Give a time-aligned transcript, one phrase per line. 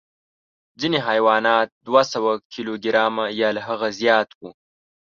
[0.79, 4.49] ځینې حیوانات دوه سوه کیلو ګرامه یا له هغه زیات وو.